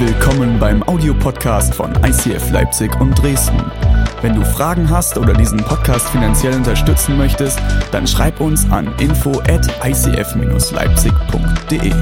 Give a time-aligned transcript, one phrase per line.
[0.00, 3.60] Willkommen beim Audiopodcast von ICF Leipzig und Dresden.
[4.22, 7.58] Wenn du Fragen hast oder diesen Podcast finanziell unterstützen möchtest,
[7.90, 11.92] dann schreib uns an info at icf-leipzig.de.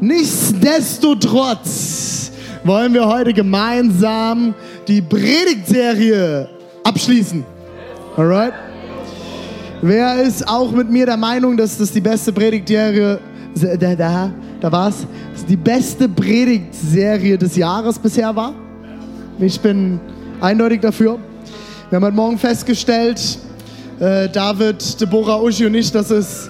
[0.00, 2.30] Nichtsdestotrotz
[2.62, 4.54] wollen wir heute gemeinsam
[4.86, 6.48] die Predigtserie
[6.84, 7.44] abschließen.
[8.16, 8.65] Alright?
[9.82, 13.20] Wer ist auch mit mir der Meinung, dass das die beste Predigtserie,
[13.78, 15.06] da, da, da war's,
[15.46, 18.54] die beste Predigtserie des Jahres bisher war?
[19.38, 20.00] Ich bin
[20.40, 21.18] eindeutig dafür.
[21.90, 23.38] Wir haben heute Morgen festgestellt,
[24.00, 26.48] äh, David, Deborah, Uschi und ich, dass es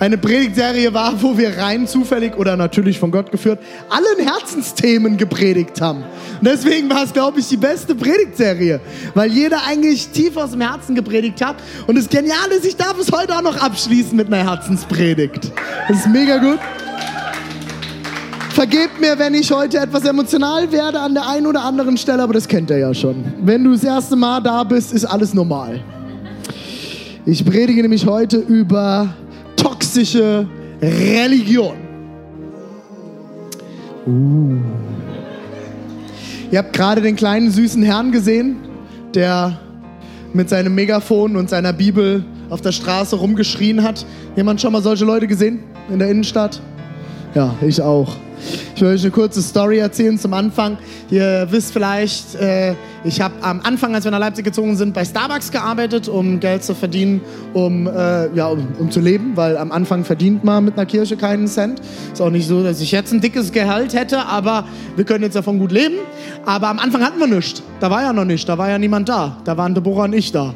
[0.00, 5.80] eine Predigtserie war, wo wir rein zufällig oder natürlich von Gott geführt allen Herzensthemen gepredigt
[5.80, 6.04] haben.
[6.40, 8.80] Und deswegen war es, glaube ich, die beste Predigtserie,
[9.14, 11.56] weil jeder eigentlich tief aus dem Herzen gepredigt hat.
[11.86, 15.52] Und das Geniale ist, ich darf es heute auch noch abschließen mit einer Herzenspredigt.
[15.86, 16.58] Das ist mega gut.
[18.54, 22.32] Vergebt mir, wenn ich heute etwas emotional werde an der einen oder anderen Stelle, aber
[22.32, 23.22] das kennt ihr ja schon.
[23.42, 25.82] Wenn du das erste Mal da bist, ist alles normal.
[27.26, 29.14] Ich predige nämlich heute über
[29.90, 30.46] toxische
[30.80, 31.74] Religion.
[34.06, 34.56] Uh.
[36.52, 38.56] Ihr habt gerade den kleinen süßen Herrn gesehen,
[39.14, 39.58] der
[40.32, 44.06] mit seinem Megafon und seiner Bibel auf der Straße rumgeschrien hat.
[44.36, 46.60] Jemand schon mal solche Leute gesehen in der Innenstadt?
[47.34, 48.16] Ja, ich auch.
[48.74, 50.78] Ich will euch eine kurze Story erzählen zum Anfang.
[51.10, 55.04] Ihr wisst vielleicht, äh, ich habe am Anfang, als wir nach Leipzig gezogen sind, bei
[55.04, 57.20] Starbucks gearbeitet, um Geld zu verdienen,
[57.52, 61.16] um, äh, ja, um, um, zu leben, weil am Anfang verdient man mit einer Kirche
[61.16, 61.80] keinen Cent.
[62.12, 64.64] Ist auch nicht so, dass ich jetzt ein dickes Gehalt hätte, aber
[64.96, 65.96] wir können jetzt davon gut leben.
[66.46, 67.62] Aber am Anfang hatten wir nichts.
[67.78, 69.36] Da war ja noch nicht, da war ja niemand da.
[69.44, 70.54] Da waren Deborah und ich da.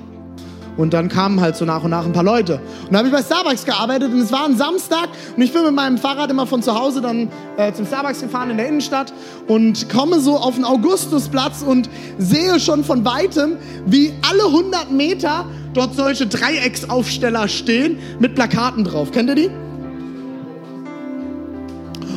[0.77, 2.55] Und dann kamen halt so nach und nach ein paar Leute.
[2.55, 5.63] Und dann habe ich bei Starbucks gearbeitet und es war ein Samstag und ich bin
[5.63, 9.13] mit meinem Fahrrad immer von zu Hause dann äh, zum Starbucks gefahren in der Innenstadt
[9.47, 11.89] und komme so auf den Augustusplatz und
[12.19, 13.57] sehe schon von weitem,
[13.87, 19.13] wie alle 100 Meter dort solche Dreiecksaufsteller stehen mit Plakaten drauf.
[19.13, 19.51] Kennt ihr die?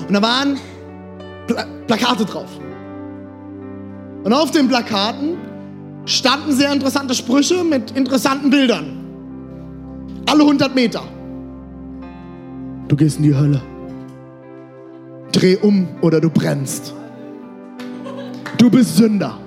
[0.08, 0.58] Und da waren
[1.48, 2.50] Pla Plakate drauf.
[4.24, 5.38] Und auf den Plakaten
[6.08, 8.98] standen sehr interessante Sprüche mit interessanten Bildern.
[10.26, 11.04] Alle 100 Meter.
[12.88, 13.62] Du gehst in die Hölle.
[15.34, 16.94] Dreh um oder du brennst.
[18.58, 19.38] Du bist Sünder.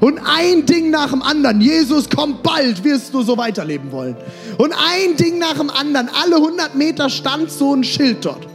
[0.00, 1.60] Und ein Ding nach dem anderen.
[1.60, 4.16] Jesus kommt bald, wirst du so weiterleben wollen.
[4.58, 6.10] Und ein Ding nach dem anderen.
[6.22, 8.46] Alle 100 Meter stand so ein Schild dort.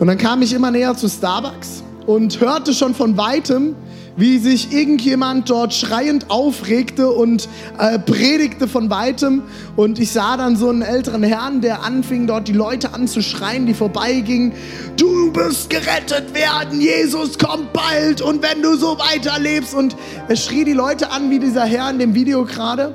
[0.00, 3.76] Und dann kam ich immer näher zu Starbucks und hörte schon von weitem,
[4.16, 7.48] wie sich irgendjemand dort schreiend aufregte und
[7.78, 9.42] äh, predigte von weitem.
[9.76, 13.74] Und ich sah dann so einen älteren Herrn, der anfing dort die Leute anzuschreien, die
[13.74, 14.52] vorbeigingen.
[14.96, 19.74] Du bist gerettet werden, Jesus kommt bald und wenn du so weiterlebst.
[19.74, 19.96] Und
[20.28, 22.94] er schrie die Leute an, wie dieser Herr in dem Video gerade.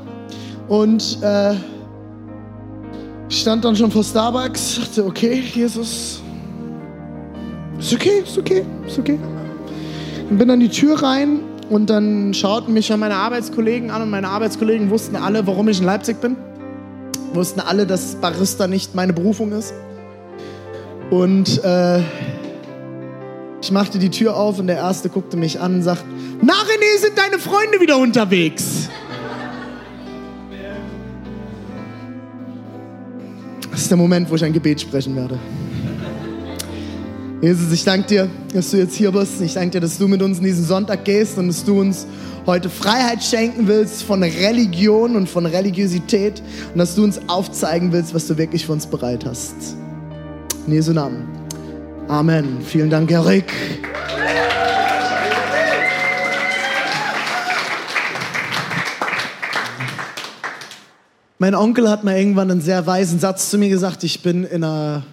[0.68, 1.54] Und äh,
[3.30, 6.22] ich stand dann schon vor Starbucks, dachte, okay, Jesus,
[7.80, 9.20] ist okay, ist okay, ist okay.
[10.30, 14.10] Und bin dann die Tür rein und dann schauten mich ja meine Arbeitskollegen an und
[14.10, 16.36] meine Arbeitskollegen wussten alle, warum ich in Leipzig bin.
[17.34, 19.74] Wussten alle, dass Barista nicht meine Berufung ist.
[21.12, 22.00] Und äh,
[23.62, 26.06] ich machte die Tür auf und der Erste guckte mich an und sagte,
[26.42, 28.90] na René, sind deine Freunde wieder unterwegs?
[33.72, 35.38] Das ist der Moment, wo ich ein Gebet sprechen werde.
[37.46, 39.40] Jesus, ich danke dir, dass du jetzt hier bist.
[39.40, 42.08] Ich danke dir, dass du mit uns in diesen Sonntag gehst und dass du uns
[42.48, 46.42] heute Freiheit schenken willst von Religion und von Religiosität
[46.74, 49.54] und dass du uns aufzeigen willst, was du wirklich für uns bereit hast.
[50.66, 51.28] In Jesu Namen.
[52.08, 52.62] Amen.
[52.66, 53.54] Vielen Dank, Erik.
[61.38, 64.04] Mein Onkel hat mal irgendwann einen sehr weisen Satz zu mir gesagt.
[64.04, 65.04] Ich bin in einer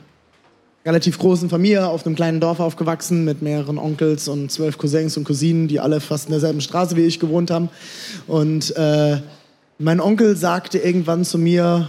[0.84, 5.25] relativ großen Familie auf einem kleinen Dorf aufgewachsen mit mehreren Onkels und zwölf Cousins und
[5.25, 7.69] Cousinen, die alle fast in derselben Straße wie ich gewohnt haben.
[8.26, 9.20] Und äh,
[9.79, 11.88] mein Onkel sagte irgendwann zu mir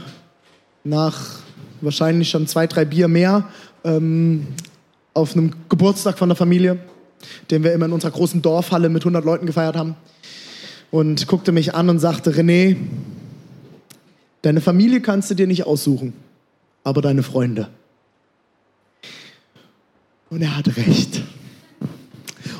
[0.83, 1.39] nach
[1.81, 3.49] wahrscheinlich schon zwei, drei Bier mehr
[3.83, 4.47] ähm,
[5.13, 6.77] auf einem Geburtstag von der Familie,
[7.51, 9.95] den wir immer in unserer großen Dorfhalle mit 100 Leuten gefeiert haben,
[10.91, 12.77] und guckte mich an und sagte, René,
[14.43, 16.13] deine Familie kannst du dir nicht aussuchen,
[16.83, 17.69] aber deine Freunde.
[20.33, 21.21] Und er hat recht.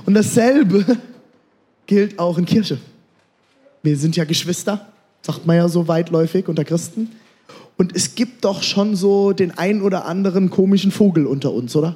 [0.06, 0.86] Und dasselbe
[1.88, 2.78] gilt auch in Kirche.
[3.82, 4.90] Wir sind ja Geschwister.
[5.24, 7.10] sagt man ja so weitläufig unter Christen.
[7.76, 11.96] Und es gibt doch schon so den ein oder anderen komischen Vogel unter uns, oder?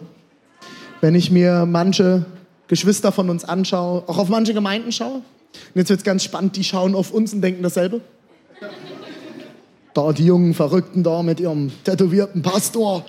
[1.00, 2.26] Wenn ich mir manche
[2.68, 5.18] Geschwister von uns anschaue, auch auf manche Gemeinden schaue.
[5.18, 8.02] Und jetzt wird es ganz spannend, die schauen auf uns und denken dasselbe.
[9.94, 13.06] Da die jungen Verrückten da mit ihrem tätowierten Pastor.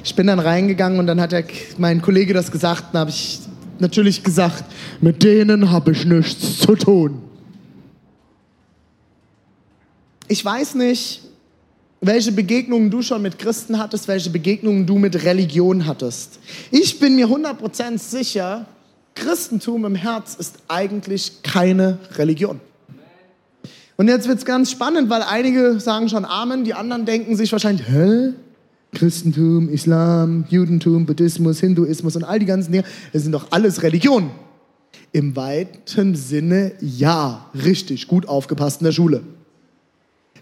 [0.05, 1.45] Ich bin dann reingegangen und dann hat der,
[1.79, 2.87] mein Kollege das gesagt.
[2.93, 3.39] Dann habe ich
[3.79, 4.65] natürlich gesagt,
[5.01, 7.23] mit denen habe ich nichts zu tun.
[10.29, 11.21] Ich weiß nicht,
[12.01, 16.41] welche Begegnungen du schon mit Christen hattest, welche Begegnungen du mit Religion hattest.
[16.71, 18.67] Ich bin mir 100% sicher,
[19.15, 22.61] Christentum im Herz ist eigentlich keine Religion.
[23.97, 27.53] Und jetzt wird es ganz spannend, weil einige sagen schon Amen, die anderen denken sich
[27.53, 28.33] wahrscheinlich, hä?
[28.95, 34.31] Christentum, Islam, Judentum, Buddhismus, Hinduismus und all die ganzen Dinge, das sind doch alles Religionen.
[35.13, 39.23] Im weiten Sinne ja, richtig, gut aufgepasst in der Schule.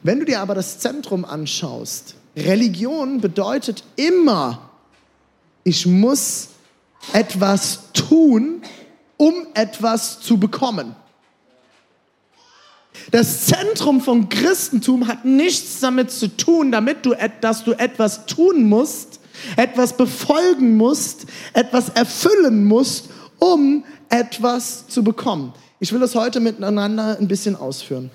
[0.03, 4.71] Wenn du dir aber das Zentrum anschaust, Religion bedeutet immer,
[5.63, 6.49] ich muss
[7.13, 8.63] etwas tun,
[9.17, 10.97] um etwas zu bekommen.
[13.11, 18.69] Das Zentrum von Christentum hat nichts damit zu tun, damit du, dass du etwas tun
[18.69, 19.21] musst,
[19.57, 23.09] etwas befolgen musst, etwas erfüllen musst,
[23.39, 25.53] um etwas zu bekommen.
[25.79, 28.11] Ich will das heute miteinander ein bisschen ausführen.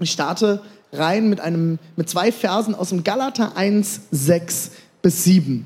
[0.00, 0.62] Ich starte
[0.92, 4.70] rein mit, einem, mit zwei Versen aus dem Galater 1, 6
[5.02, 5.64] bis 7.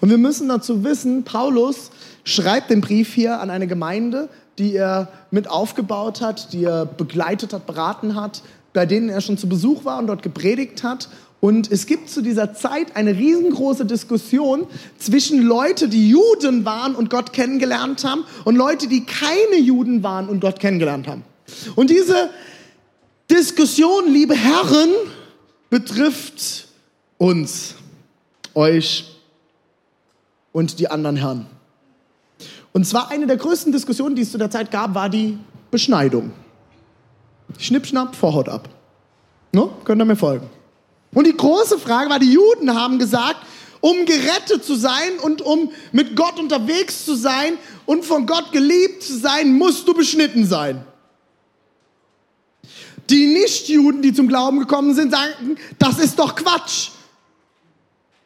[0.00, 1.90] Und wir müssen dazu wissen, Paulus
[2.24, 4.28] schreibt den Brief hier an eine Gemeinde,
[4.58, 8.42] die er mit aufgebaut hat, die er begleitet hat, beraten hat,
[8.72, 11.08] bei denen er schon zu Besuch war und dort gepredigt hat.
[11.40, 14.66] Und es gibt zu dieser Zeit eine riesengroße Diskussion
[14.98, 20.28] zwischen Leute, die Juden waren und Gott kennengelernt haben, und Leute, die keine Juden waren
[20.28, 21.24] und Gott kennengelernt haben.
[21.74, 22.30] Und diese
[23.28, 24.90] Diskussion, liebe Herren,
[25.68, 26.68] betrifft
[27.18, 27.74] uns,
[28.54, 29.16] euch
[30.52, 31.46] und die anderen Herren.
[32.72, 35.38] Und zwar eine der größten Diskussionen, die es zu der Zeit gab, war die
[35.70, 36.32] Beschneidung.
[37.58, 38.68] Schnippschnapp, Vorhaut ab.
[39.52, 39.72] No?
[39.84, 40.48] Könnt ihr mir folgen?
[41.12, 43.36] Und die große Frage war, die Juden haben gesagt,
[43.80, 49.02] um gerettet zu sein und um mit Gott unterwegs zu sein und von Gott geliebt
[49.02, 50.84] zu sein, musst du beschnitten sein.
[53.10, 56.90] Die Nichtjuden, die zum Glauben gekommen sind, sagen, das ist doch Quatsch.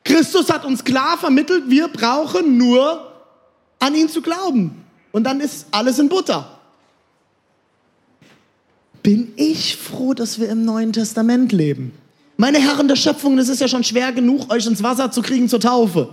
[0.04, 3.05] Christus hat uns klar vermittelt, wir brauchen nur
[3.78, 4.84] an ihn zu glauben.
[5.12, 6.58] Und dann ist alles in Butter.
[9.02, 11.92] Bin ich froh, dass wir im Neuen Testament leben.
[12.36, 15.48] Meine Herren der Schöpfung, es ist ja schon schwer genug, euch ins Wasser zu kriegen
[15.48, 16.10] zur Taufe.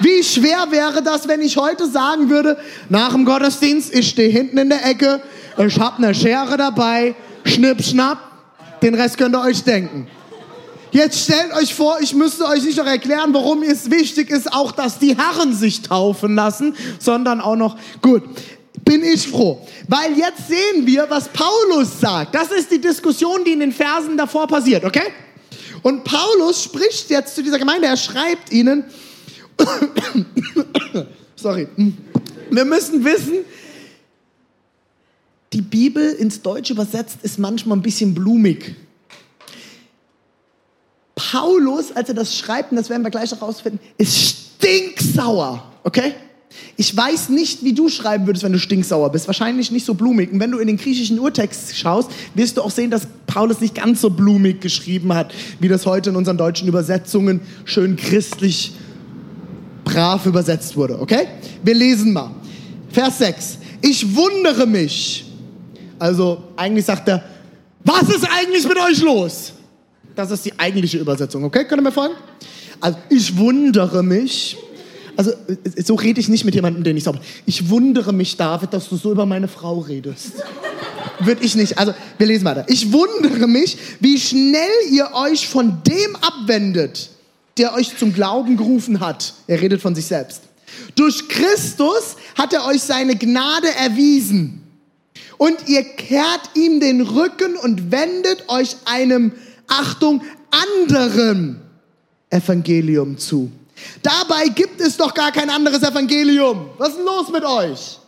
[0.00, 2.58] Wie schwer wäre das, wenn ich heute sagen würde,
[2.88, 5.22] nach dem Gottesdienst, ich stehe hinten in der Ecke,
[5.56, 8.18] ich habe eine Schere dabei, schnipp, schnapp,
[8.82, 10.06] den Rest könnt ihr euch denken.
[10.90, 14.72] Jetzt stellt euch vor, ich müsste euch nicht noch erklären, warum es wichtig ist, auch
[14.72, 18.22] dass die Herren sich taufen lassen, sondern auch noch, gut,
[18.84, 19.66] bin ich froh.
[19.86, 22.34] Weil jetzt sehen wir, was Paulus sagt.
[22.34, 25.12] Das ist die Diskussion, die in den Versen davor passiert, okay?
[25.82, 28.84] Und Paulus spricht jetzt zu dieser Gemeinde, er schreibt ihnen,
[31.36, 31.68] sorry,
[32.50, 33.44] wir müssen wissen,
[35.52, 38.74] die Bibel ins Deutsche übersetzt ist manchmal ein bisschen blumig.
[41.30, 46.14] Paulus, als er das schreibt, und das werden wir gleich herausfinden, ist stinksauer, okay?
[46.76, 49.26] Ich weiß nicht, wie du schreiben würdest, wenn du stinksauer bist.
[49.26, 50.32] Wahrscheinlich nicht so blumig.
[50.32, 53.74] Und wenn du in den griechischen Urtext schaust, wirst du auch sehen, dass Paulus nicht
[53.74, 58.72] ganz so blumig geschrieben hat, wie das heute in unseren deutschen Übersetzungen schön christlich
[59.84, 60.98] brav übersetzt wurde.
[61.00, 61.28] Okay?
[61.62, 62.30] Wir lesen mal.
[62.90, 63.58] Vers 6.
[63.82, 65.26] Ich wundere mich.
[65.98, 67.22] Also eigentlich sagt er,
[67.84, 69.52] was ist eigentlich mit euch los?
[70.18, 71.64] Das ist die eigentliche Übersetzung, okay?
[71.64, 72.16] Könnt ihr mir folgen?
[72.80, 74.56] Also, ich wundere mich.
[75.14, 75.30] Also,
[75.84, 77.20] so rede ich nicht mit jemandem, den ich sauber.
[77.46, 80.32] Ich wundere mich, David, dass du so über meine Frau redest.
[81.20, 81.78] Würde ich nicht.
[81.78, 82.64] Also, wir lesen weiter.
[82.66, 87.10] Ich wundere mich, wie schnell ihr euch von dem abwendet,
[87.56, 89.34] der euch zum Glauben gerufen hat.
[89.46, 90.42] Er redet von sich selbst.
[90.96, 94.62] Durch Christus hat er euch seine Gnade erwiesen.
[95.36, 99.30] Und ihr kehrt ihm den Rücken und wendet euch einem
[99.68, 101.60] Achtung, anderem
[102.30, 103.50] Evangelium zu.
[104.02, 106.70] Dabei gibt es doch gar kein anderes Evangelium.
[106.78, 107.98] Was ist denn los mit euch?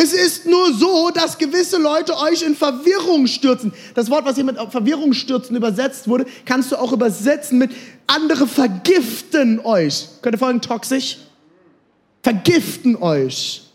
[0.00, 3.72] Es ist nur so, dass gewisse Leute euch in Verwirrung stürzen.
[3.94, 7.72] Das Wort, was hier mit Verwirrung stürzen übersetzt wurde, kannst du auch übersetzen mit
[8.06, 10.06] andere vergiften euch.
[10.22, 11.18] Könnte folgen toxisch?
[12.22, 13.67] Vergiften euch.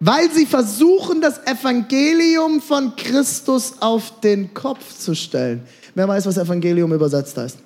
[0.00, 5.66] Weil sie versuchen, das Evangelium von Christus auf den Kopf zu stellen.
[5.94, 7.58] Wer weiß, was Evangelium übersetzt heißt?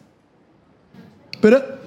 [1.41, 1.79] Bitte?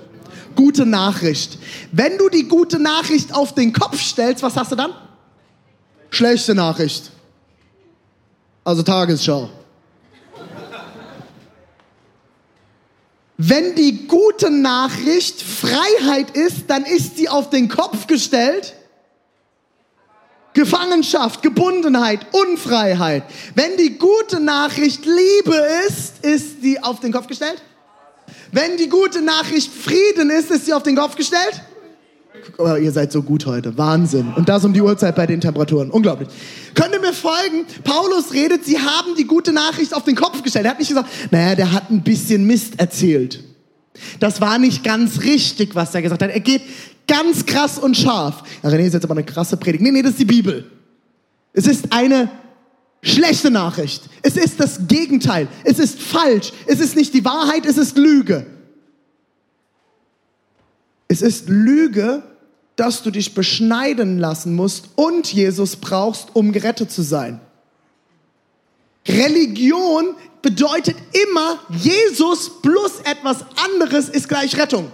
[0.56, 1.60] Gute Nachricht.
[1.92, 4.94] Wenn du die gute Nachricht auf den Kopf stellst, was hast du dann?
[6.10, 7.12] Schlechte Nachricht.
[8.64, 9.50] Also Tagesschau.
[13.38, 18.74] Wenn die gute Nachricht Freiheit ist, dann ist sie auf den Kopf gestellt.
[20.58, 23.22] Gefangenschaft, Gebundenheit, Unfreiheit.
[23.54, 25.56] Wenn die gute Nachricht Liebe
[25.88, 27.62] ist, ist sie auf den Kopf gestellt.
[28.52, 31.62] Wenn die gute Nachricht Frieden ist, ist sie auf den Kopf gestellt.
[32.58, 33.78] Oh, ihr seid so gut heute.
[33.78, 34.34] Wahnsinn.
[34.36, 35.92] Und das um die Uhrzeit bei den Temperaturen.
[35.92, 36.28] Unglaublich.
[36.74, 37.68] Könnt ihr mir folgen?
[37.84, 40.66] Paulus redet, sie haben die gute Nachricht auf den Kopf gestellt.
[40.66, 43.44] Er hat nicht gesagt, naja, der hat ein bisschen Mist erzählt.
[44.20, 46.32] Das war nicht ganz richtig, was er gesagt hat.
[46.32, 46.64] Er geht
[47.08, 48.44] ganz krass und scharf.
[48.62, 49.82] Ja, René ist jetzt aber eine krasse Predigt.
[49.82, 50.70] Nee, nee, das ist die Bibel.
[51.54, 52.30] Es ist eine
[53.02, 54.04] schlechte Nachricht.
[54.22, 55.48] Es ist das Gegenteil.
[55.64, 56.52] Es ist falsch.
[56.66, 58.46] Es ist nicht die Wahrheit, es ist Lüge.
[61.08, 62.22] Es ist Lüge,
[62.76, 67.40] dass du dich beschneiden lassen musst und Jesus brauchst, um gerettet zu sein.
[69.08, 70.96] Religion bedeutet
[71.30, 74.92] immer, Jesus plus etwas anderes ist gleich Rettung.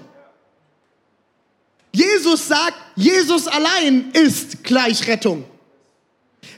[1.93, 5.45] Jesus sagt, Jesus allein ist gleich Rettung.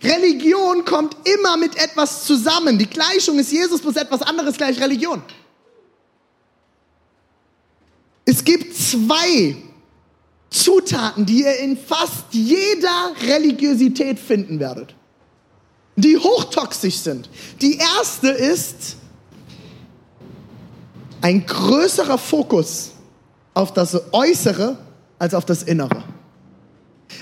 [0.01, 2.77] Religion kommt immer mit etwas zusammen.
[2.77, 5.21] Die Gleichung ist Jesus plus etwas anderes gleich Religion.
[8.23, 9.55] Es gibt zwei
[10.49, 14.95] Zutaten, die ihr in fast jeder Religiosität finden werdet,
[15.95, 17.29] die hochtoxisch sind.
[17.61, 18.95] Die erste ist
[21.21, 22.91] ein größerer Fokus
[23.53, 24.77] auf das Äußere
[25.19, 26.03] als auf das Innere.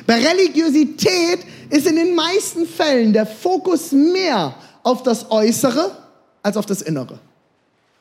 [0.06, 5.92] Bei Religiosität ist in den meisten Fällen der Fokus mehr auf das Äußere
[6.42, 7.20] als auf das Innere.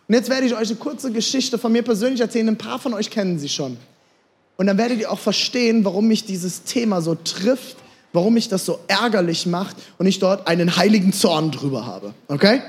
[0.09, 2.49] Und jetzt werde ich euch eine kurze Geschichte von mir persönlich erzählen.
[2.49, 3.77] Ein paar von euch kennen sie schon.
[4.57, 7.77] Und dann werdet ihr auch verstehen, warum mich dieses Thema so trifft,
[8.13, 12.15] warum mich das so ärgerlich macht und ich dort einen heiligen Zorn drüber habe.
[12.29, 12.61] Okay?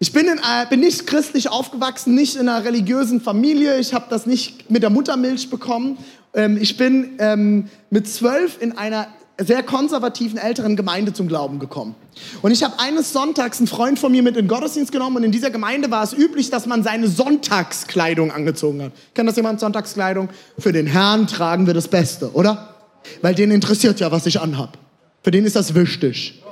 [0.00, 3.78] Ich bin, in, äh, bin nicht christlich aufgewachsen, nicht in einer religiösen Familie.
[3.78, 5.98] Ich habe das nicht mit der Muttermilch bekommen.
[6.34, 9.08] Ähm, ich bin ähm, mit zwölf in einer
[9.40, 11.96] sehr konservativen älteren Gemeinde zum Glauben gekommen.
[12.42, 15.24] Und ich habe eines Sonntags einen Freund von mir mit in den Gottesdienst genommen und
[15.24, 18.92] in dieser Gemeinde war es üblich, dass man seine Sonntagskleidung angezogen hat.
[19.14, 20.28] Kennt das jemand, Sonntagskleidung?
[20.58, 22.74] Für den Herrn tragen wir das Beste, oder?
[23.22, 24.76] Weil den interessiert ja, was ich anhab.
[25.22, 26.42] Für den ist das wichtig.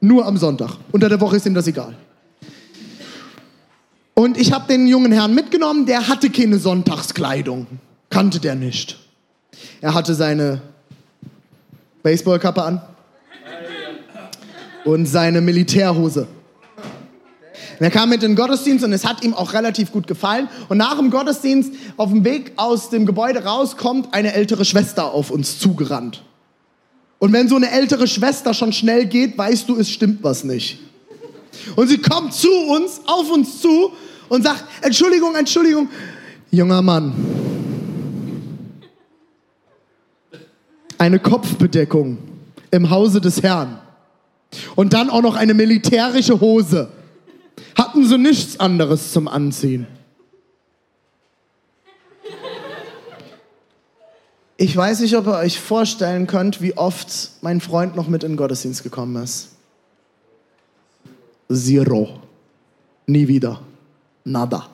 [0.00, 0.78] Nur am Sonntag.
[0.92, 1.96] Unter der Woche ist ihm das egal.
[4.14, 7.66] Und ich habe den jungen Herrn mitgenommen, der hatte keine Sonntagskleidung.
[8.10, 8.98] Kannte der nicht.
[9.80, 10.60] Er hatte seine
[12.02, 12.82] Baseballkappe an
[14.84, 16.26] und seine Militärhose.
[17.80, 20.48] Und er kam mit in den Gottesdienst und es hat ihm auch relativ gut gefallen.
[20.68, 25.12] Und nach dem Gottesdienst, auf dem Weg aus dem Gebäude raus, kommt eine ältere Schwester
[25.14, 26.22] auf uns zugerannt.
[27.18, 30.78] Und wenn so eine ältere Schwester schon schnell geht, weißt du, es stimmt was nicht.
[31.76, 33.92] Und sie kommt zu uns, auf uns zu
[34.28, 35.88] und sagt, Entschuldigung, Entschuldigung,
[36.50, 37.12] junger Mann,
[40.98, 42.18] eine Kopfbedeckung
[42.70, 43.80] im Hause des Herrn
[44.76, 46.88] und dann auch noch eine militärische Hose.
[47.76, 49.86] Hatten sie nichts anderes zum Anziehen.
[54.56, 58.32] Ich weiß nicht, ob ihr euch vorstellen könnt, wie oft mein Freund noch mit in
[58.32, 59.52] den Gottesdienst gekommen ist.
[61.50, 62.20] Zero.
[63.06, 63.60] Nie wieder.
[64.24, 64.68] Nada.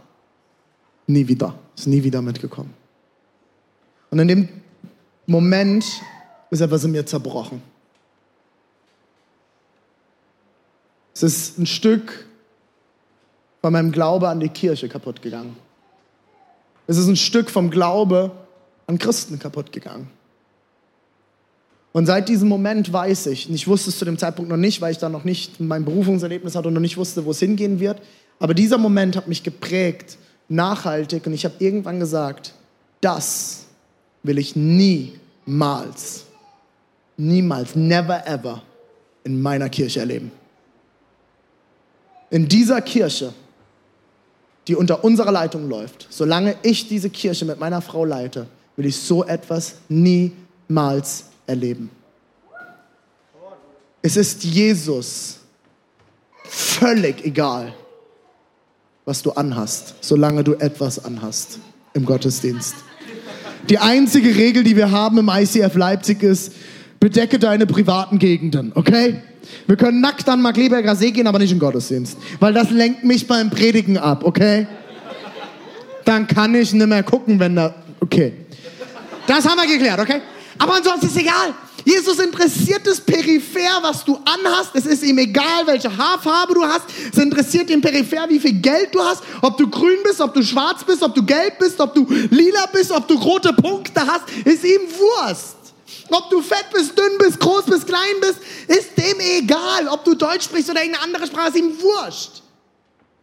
[1.06, 1.54] Nie wieder.
[1.76, 2.75] Ist nie wieder mitgekommen.
[4.11, 4.49] Und in dem
[5.26, 5.85] Moment
[6.50, 7.62] ist etwas in mir zerbrochen.
[11.14, 12.26] Es ist ein Stück
[13.62, 15.56] von meinem Glaube an die Kirche kaputt gegangen.
[16.87, 18.30] Es ist ein Stück vom Glaube
[18.87, 20.09] an Christen kaputt gegangen.
[21.96, 24.82] Und seit diesem Moment weiß ich, und ich wusste es zu dem Zeitpunkt noch nicht,
[24.82, 27.80] weil ich da noch nicht mein Berufungserlebnis hatte und noch nicht wusste, wo es hingehen
[27.80, 28.02] wird,
[28.38, 30.18] aber dieser Moment hat mich geprägt,
[30.50, 32.52] nachhaltig, und ich habe irgendwann gesagt,
[33.00, 33.64] das
[34.22, 36.26] will ich niemals
[37.16, 38.60] niemals, never ever
[39.24, 40.30] in meiner Kirche erleben.
[42.28, 43.32] In dieser Kirche,
[44.68, 48.98] die unter unserer Leitung läuft, solange ich diese Kirche mit meiner Frau leite, will ich
[48.98, 51.90] so etwas niemals erleben.
[54.02, 55.38] Es ist Jesus
[56.44, 57.74] völlig egal,
[59.04, 61.58] was du anhast, solange du etwas anhast
[61.94, 62.74] im Gottesdienst.
[63.68, 66.52] Die einzige Regel, die wir haben im ICF Leipzig ist,
[67.00, 69.22] bedecke deine privaten Gegenden, okay?
[69.66, 73.26] Wir können nackt an Markleberger See gehen, aber nicht im Gottesdienst, weil das lenkt mich
[73.26, 74.66] beim Predigen ab, okay?
[76.04, 78.32] Dann kann ich nicht mehr gucken, wenn da, okay.
[79.26, 80.20] Das haben wir geklärt, okay?
[80.58, 81.54] Aber ansonsten ist egal.
[81.84, 84.70] Jesus interessiert es peripher, was du anhast.
[84.75, 86.82] Es ist ihm egal, welche Haarfarbe du hast.
[87.12, 89.22] Es interessiert ihn peripher, wie viel Geld du hast.
[89.40, 92.66] Ob du grün bist, ob du schwarz bist, ob du gelb bist, ob du lila
[92.72, 94.25] bist, ob du rote Punkte hast.
[94.44, 95.56] Ist ihm Wurst.
[96.10, 99.86] Ob du fett bist, dünn bist, groß bist, klein bist, ist dem egal.
[99.88, 102.42] Ob du Deutsch sprichst oder irgendeine andere Sprache, ist ihm wurscht.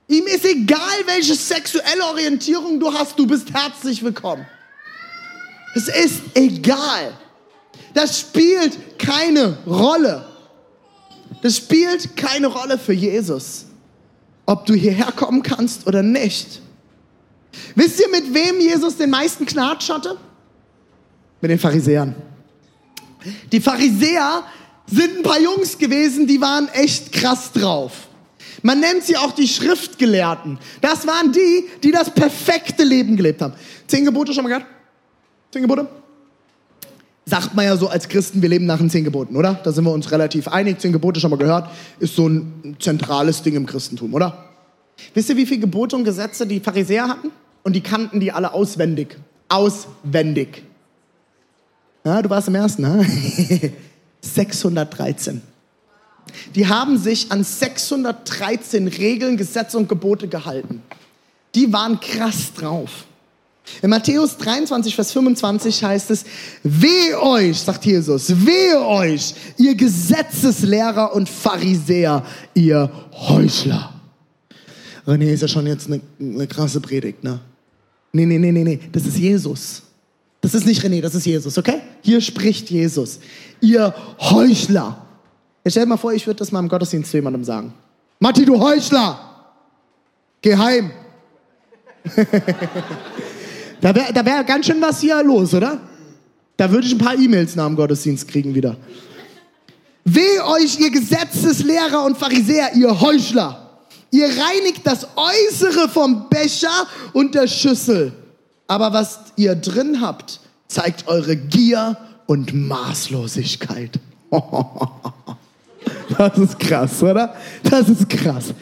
[0.07, 4.45] Ihm ist egal, welche sexuelle Orientierung du hast, du bist herzlich willkommen.
[5.75, 7.17] Es ist egal.
[7.93, 10.25] Das spielt keine Rolle.
[11.41, 13.65] Das spielt keine Rolle für Jesus,
[14.45, 16.61] ob du hierher kommen kannst oder nicht.
[17.75, 20.17] Wisst ihr, mit wem Jesus den meisten Knatsch hatte?
[21.41, 22.15] Mit den Pharisäern.
[23.51, 24.43] Die Pharisäer
[24.87, 28.07] sind ein paar Jungs gewesen, die waren echt krass drauf.
[28.61, 30.57] Man nennt sie auch die Schriftgelehrten.
[30.81, 33.53] Das waren die, die das perfekte Leben gelebt haben.
[33.87, 34.67] Zehn Gebote schon mal gehört?
[35.51, 35.87] Zehn Gebote?
[37.25, 39.59] Sagt man ja so als Christen, wir leben nach den zehn Geboten, oder?
[39.63, 40.79] Da sind wir uns relativ einig.
[40.79, 44.49] Zehn Gebote schon mal gehört, ist so ein zentrales Ding im Christentum, oder?
[45.13, 47.31] Wisst ihr, wie viele Gebote und Gesetze die Pharisäer hatten?
[47.63, 49.17] Und die kannten die alle auswendig.
[49.47, 50.63] Auswendig.
[52.03, 53.05] Ja, du warst im ersten, ne?
[54.21, 55.41] 613.
[56.55, 60.81] Die haben sich an 613 Regeln, Gesetze und Gebote gehalten.
[61.55, 63.05] Die waren krass drauf.
[63.81, 66.25] In Matthäus 23, Vers 25 heißt es,
[66.63, 73.93] weh euch, sagt Jesus, weh euch, ihr Gesetzeslehrer und Pharisäer, ihr Heuchler.
[75.07, 77.39] René ist ja schon jetzt eine, eine krasse Predigt, ne?
[78.11, 79.81] Nee, nee, nee, nee, nee, das ist Jesus.
[80.39, 81.81] Das ist nicht René, das ist Jesus, okay?
[82.01, 83.19] Hier spricht Jesus.
[83.59, 85.05] Ihr Heuchler.
[85.63, 87.73] Jetzt stell dir mal vor, ich würde das mal im Gottesdienst zu jemandem sagen.
[88.19, 89.19] Matti, du Heuchler!
[90.41, 90.91] Geh heim.
[93.83, 95.77] Da wäre da wär ganz schön was hier los, oder?
[96.55, 98.77] Da würde ich ein paar E-Mails nach dem Gottesdienst kriegen wieder.
[100.05, 103.81] Weh euch, ihr Gesetzeslehrer und Pharisäer, ihr Heuchler!
[104.09, 108.13] Ihr reinigt das Äußere vom Becher und der Schüssel.
[108.67, 113.99] Aber was ihr drin habt, zeigt eure Gier und Maßlosigkeit.
[116.17, 117.35] Das ist krass, oder?
[117.63, 118.53] Das ist krass.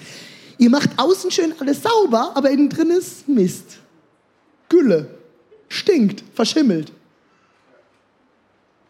[0.58, 3.81] Ihr macht außen schön alles sauber, aber innen drin ist Mist.
[4.72, 5.06] Gülle,
[5.68, 6.94] stinkt, verschimmelt.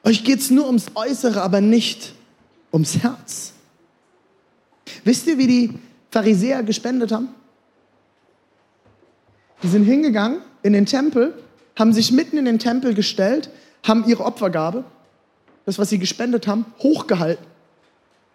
[0.04, 2.14] Euch geht es nur ums Äußere, aber nicht
[2.72, 3.54] ums Herz.
[5.04, 5.80] Wisst ihr, wie die
[6.12, 7.30] Pharisäer gespendet haben?
[9.64, 11.34] Die sind hingegangen in den Tempel,
[11.76, 13.50] haben sich mitten in den Tempel gestellt,
[13.82, 14.84] haben ihre Opfergabe,
[15.66, 17.46] das, was sie gespendet haben, hochgehalten.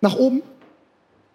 [0.01, 0.43] Nach oben,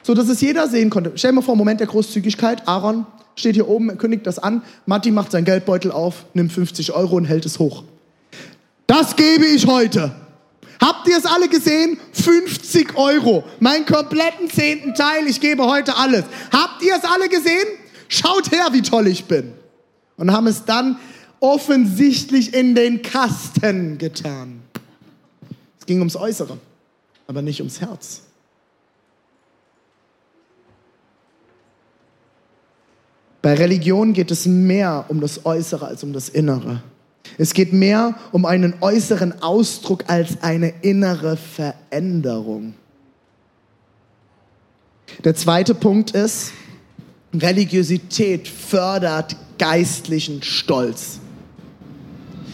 [0.04, 1.12] so dass es jeder sehen konnte.
[1.16, 2.68] Stell dir vor, Moment der Großzügigkeit.
[2.68, 4.64] Aaron steht hier oben, kündigt das an.
[4.86, 7.84] Matti macht seinen Geldbeutel auf, nimmt 50 Euro und hält es hoch.
[8.88, 10.12] Das gebe ich heute.
[10.82, 11.98] Habt ihr es alle gesehen?
[12.14, 13.44] 50 Euro.
[13.60, 15.28] Meinen kompletten zehnten Teil.
[15.28, 16.24] Ich gebe heute alles.
[16.52, 17.68] Habt ihr es alle gesehen?
[18.08, 19.54] Schaut her, wie toll ich bin.
[20.18, 20.98] Und haben es dann
[21.40, 24.62] offensichtlich in den Kasten getan.
[25.80, 26.58] Es ging ums Äußere,
[27.28, 28.24] aber nicht ums Herz.
[33.42, 36.84] Bei Religion geht es mehr um das Äußere als um das Innere.
[37.38, 42.76] Es geht mehr um einen äußeren Ausdruck als eine innere Veränderung.
[45.24, 46.52] Der zweite Punkt ist,
[47.34, 51.20] Religiosität fördert geistlichen Stolz.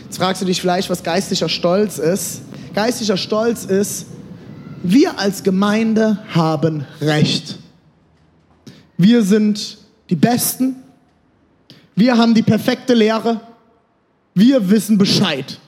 [0.05, 2.41] Jetzt fragst du dich vielleicht, was geistlicher Stolz ist.
[2.73, 4.05] Geistlicher Stolz ist,
[4.83, 7.57] wir als Gemeinde haben Recht.
[8.97, 9.76] Wir sind
[10.09, 10.83] die Besten.
[11.95, 13.41] Wir haben die perfekte Lehre.
[14.33, 15.59] Wir wissen Bescheid.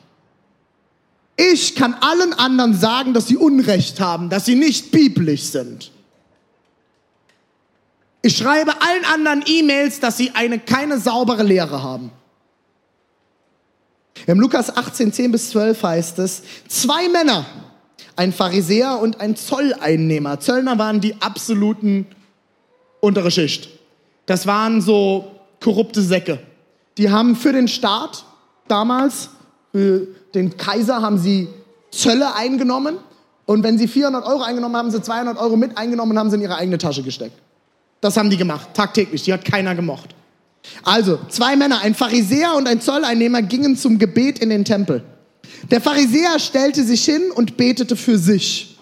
[1.35, 5.91] Ich kann allen anderen sagen, dass sie Unrecht haben, dass sie nicht biblisch sind.
[8.21, 12.11] Ich schreibe allen anderen E-Mails, dass sie eine, keine saubere Lehre haben.
[14.27, 17.45] Im Lukas 18, 10 bis 12 heißt es, zwei Männer,
[18.17, 20.41] ein Pharisäer und ein Zolleinnehmer.
[20.41, 22.05] Zöllner waren die absoluten
[22.99, 23.69] untere Schicht.
[24.29, 26.37] Das waren so korrupte Säcke.
[26.99, 28.25] Die haben für den Staat
[28.67, 29.31] damals,
[29.71, 31.47] für den Kaiser, haben sie
[31.89, 32.97] Zölle eingenommen
[33.47, 36.29] Und wenn sie 400 Euro eingenommen haben, haben sie 200 Euro mit eingenommen und haben
[36.29, 37.33] sie in ihre eigene Tasche gesteckt.
[38.01, 39.23] Das haben die gemacht, tagtäglich.
[39.23, 40.13] Die hat keiner gemocht.
[40.83, 45.03] Also, zwei Männer, ein Pharisäer und ein Zolleinnehmer, gingen zum Gebet in den Tempel.
[45.71, 48.77] Der Pharisäer stellte sich hin und betete für sich.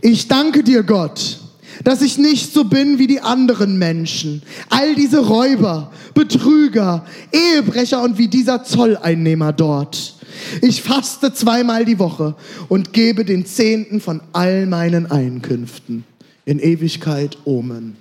[0.00, 1.40] Ich danke dir, Gott,
[1.84, 4.42] dass ich nicht so bin wie die anderen Menschen.
[4.68, 10.14] All diese Räuber, Betrüger, Ehebrecher und wie dieser Zolleinnehmer dort.
[10.62, 12.34] Ich faste zweimal die Woche
[12.68, 16.04] und gebe den Zehnten von all meinen Einkünften.
[16.44, 17.96] In Ewigkeit Omen.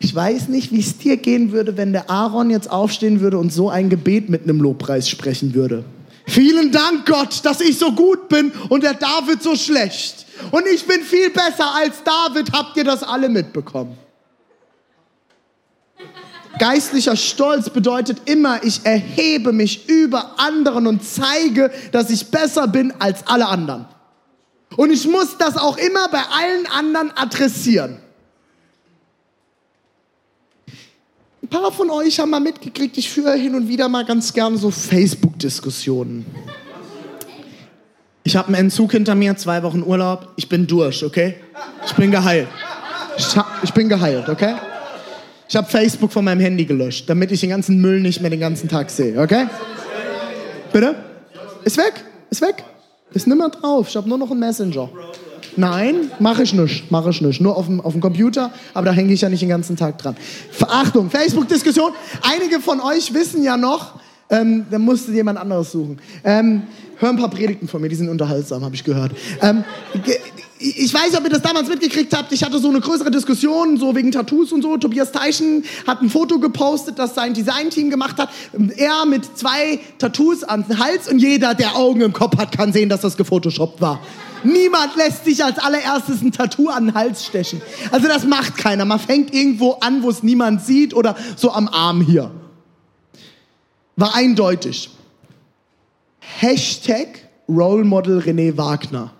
[0.00, 3.52] Ich weiß nicht, wie es dir gehen würde, wenn der Aaron jetzt aufstehen würde und
[3.52, 5.84] so ein Gebet mit einem Lobpreis sprechen würde.
[6.30, 10.26] Vielen Dank, Gott, dass ich so gut bin und der David so schlecht.
[10.52, 12.52] Und ich bin viel besser als David.
[12.52, 13.98] Habt ihr das alle mitbekommen?
[16.60, 22.92] Geistlicher Stolz bedeutet immer, ich erhebe mich über anderen und zeige, dass ich besser bin
[23.00, 23.86] als alle anderen.
[24.76, 27.98] Und ich muss das auch immer bei allen anderen adressieren.
[31.39, 34.56] Ein paar von euch haben mal mitgekriegt, ich führe hin und wieder mal ganz gern
[34.56, 36.24] so Facebook-Diskussionen.
[38.22, 40.28] Ich habe einen Entzug hinter mir, zwei Wochen Urlaub.
[40.36, 41.36] Ich bin durch, okay?
[41.84, 42.48] Ich bin geheilt.
[43.16, 43.26] Ich,
[43.62, 44.54] ich bin geheilt, okay?
[45.48, 48.40] Ich habe Facebook von meinem Handy gelöscht, damit ich den ganzen Müll nicht mehr den
[48.40, 49.48] ganzen Tag sehe, okay?
[50.72, 50.94] Bitte?
[51.64, 52.62] Ist weg, ist weg.
[53.12, 53.88] Ist nimmer drauf.
[53.88, 54.88] Ich habe nur noch einen Messenger.
[55.56, 57.40] Nein, mache ich nicht, mache ich nicht.
[57.40, 59.98] Nur auf dem, auf dem Computer, aber da hänge ich ja nicht den ganzen Tag
[59.98, 60.16] dran.
[60.60, 61.92] Achtung, Facebook-Diskussion.
[62.22, 63.94] Einige von euch wissen ja noch,
[64.30, 65.98] ähm, da musste jemand anderes suchen.
[66.24, 66.62] Ähm,
[66.98, 69.12] hör ein paar Predigten von mir, die sind unterhaltsam, habe ich gehört.
[69.42, 69.64] Ähm,
[70.62, 72.32] ich weiß ob ihr das damals mitgekriegt habt.
[72.32, 74.76] Ich hatte so eine größere Diskussion, so wegen Tattoos und so.
[74.76, 78.28] Tobias Teichen hat ein Foto gepostet, das sein Designteam gemacht hat.
[78.76, 82.90] Er mit zwei Tattoos den Hals und jeder, der Augen im Kopf hat, kann sehen,
[82.90, 84.00] dass das gefotoshoppt war.
[84.42, 87.60] Niemand lässt sich als allererstes ein Tattoo an den Hals stechen.
[87.90, 88.84] Also das macht keiner.
[88.84, 92.30] Man fängt irgendwo an, wo es niemand sieht oder so am Arm hier.
[93.96, 94.90] War eindeutig.
[96.20, 99.10] Hashtag Role Model René Wagner.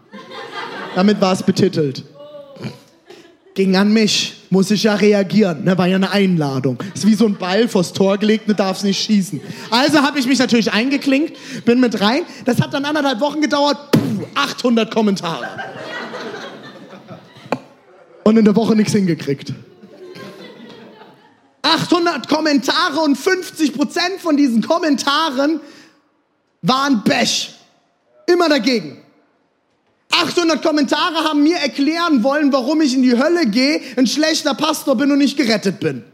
[0.95, 2.05] Damit war es betitelt.
[3.55, 5.65] Ging an mich, muss ich ja reagieren.
[5.65, 6.79] Ne, war ja eine Einladung.
[6.95, 9.41] Ist wie so ein Ball vors Tor gelegt, du darfst nicht schießen.
[9.71, 12.23] Also habe ich mich natürlich eingeklinkt, bin mit rein.
[12.45, 13.91] Das hat dann anderthalb Wochen gedauert.
[13.91, 14.01] Puh,
[14.35, 15.47] 800 Kommentare.
[18.25, 19.53] Und in der Woche nichts hingekriegt.
[21.63, 25.61] 800 Kommentare und 50 Prozent von diesen Kommentaren
[26.63, 27.55] waren Bash.
[28.27, 29.03] Immer dagegen.
[30.11, 34.97] 800 Kommentare haben mir erklären wollen, warum ich in die Hölle gehe, ein schlechter Pastor
[34.97, 36.05] bin und nicht gerettet bin.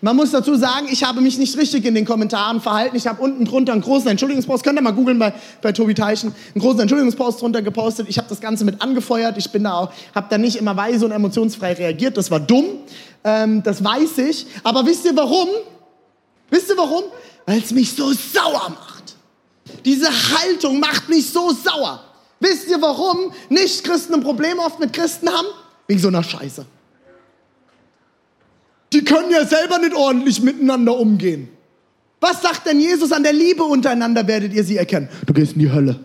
[0.00, 2.96] Man muss dazu sagen, ich habe mich nicht richtig in den Kommentaren verhalten.
[2.96, 6.32] Ich habe unten drunter einen großen Entschuldigungspost, könnt ihr mal googeln bei, bei Tobi Teichen,
[6.54, 8.08] einen großen Entschuldigungspost drunter gepostet.
[8.08, 9.36] Ich habe das Ganze mit angefeuert.
[9.38, 12.16] Ich bin da auch, habe da nicht immer weise und emotionsfrei reagiert.
[12.16, 12.66] Das war dumm,
[13.24, 14.46] ähm, das weiß ich.
[14.62, 15.48] Aber wisst ihr warum?
[16.50, 17.02] Wisst ihr warum?
[17.46, 19.16] Weil es mich so sauer macht.
[19.84, 22.00] Diese Haltung macht mich so sauer.
[22.40, 25.48] Wisst ihr, warum Nicht-Christen ein Problem oft mit Christen haben?
[25.88, 26.64] Wegen so einer Scheiße.
[28.92, 31.48] Die können ja selber nicht ordentlich miteinander umgehen.
[32.20, 35.08] Was sagt denn Jesus an der Liebe untereinander, werdet ihr sie erkennen?
[35.26, 36.00] Du gehst in die Hölle.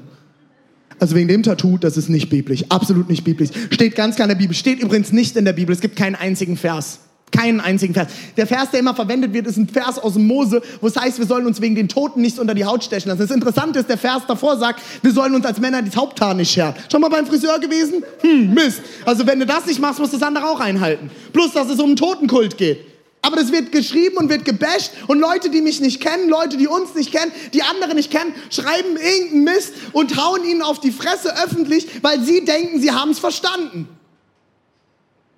[0.99, 3.49] Also wegen dem Tattoo, das ist nicht biblisch, absolut nicht biblisch.
[3.71, 6.15] Steht ganz klar in der Bibel, steht übrigens nicht in der Bibel, es gibt keinen
[6.15, 6.99] einzigen Vers.
[7.33, 8.09] Keinen einzigen Vers.
[8.37, 11.17] Der Vers, der immer verwendet wird, ist ein Vers aus dem Mose, wo es heißt,
[11.17, 13.21] wir sollen uns wegen den Toten nicht unter die Haut stechen lassen.
[13.21, 16.51] Das Interessante ist, der Vers davor sagt, wir sollen uns als Männer das Haupthaar nicht
[16.51, 16.75] scheren.
[16.91, 18.03] Schon mal beim Friseur gewesen?
[18.21, 18.81] Hm, Mist.
[19.03, 21.09] Also wenn du das nicht machst, musst du das andere auch einhalten.
[21.33, 22.85] Plus, dass es um einen Totenkult geht.
[23.23, 26.67] Aber das wird geschrieben und wird gebasht und Leute, die mich nicht kennen, Leute, die
[26.67, 30.91] uns nicht kennen, die andere nicht kennen, schreiben irgendeinen Mist und hauen ihnen auf die
[30.91, 33.87] Fresse öffentlich, weil sie denken, sie haben es verstanden.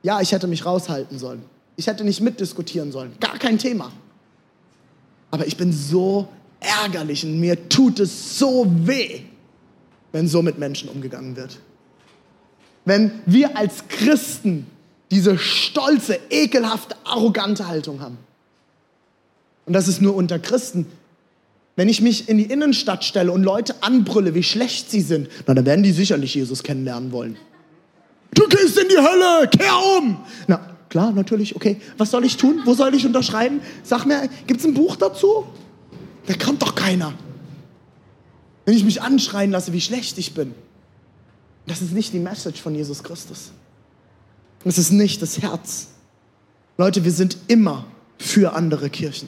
[0.02, 1.44] Ja, ich hätte mich raushalten sollen.
[1.76, 3.14] Ich hätte nicht mitdiskutieren sollen.
[3.20, 3.92] Gar kein Thema.
[5.32, 6.28] Aber ich bin so
[6.60, 9.22] ärgerlich und mir tut es so weh,
[10.12, 11.60] wenn so mit Menschen umgegangen wird.
[12.86, 14.68] Wenn wir als Christen
[15.12, 18.18] diese stolze, ekelhafte, arrogante Haltung haben.
[19.66, 20.86] Und das ist nur unter Christen.
[21.76, 25.54] Wenn ich mich in die Innenstadt stelle und Leute anbrülle, wie schlecht sie sind, na,
[25.54, 27.38] dann werden die sicherlich Jesus kennenlernen wollen.
[28.34, 30.24] Du gehst in die Hölle, kehr um!
[30.48, 31.76] Na, Klar, natürlich, okay.
[31.98, 32.62] Was soll ich tun?
[32.64, 33.60] Wo soll ich unterschreiben?
[33.84, 35.46] Sag mir, gibt es ein Buch dazu?
[36.26, 37.12] Da kommt doch keiner.
[38.64, 40.54] Wenn ich mich anschreien lasse, wie schlecht ich bin.
[41.68, 43.52] Das ist nicht die Message von Jesus Christus.
[44.64, 45.88] Das ist nicht das Herz.
[46.78, 47.86] Leute, wir sind immer
[48.18, 49.28] für andere Kirchen.